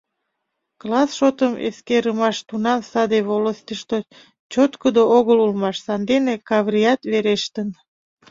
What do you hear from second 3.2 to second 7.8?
волостьышто чоткыдо огыл улмаш, сандене Каврият верештын.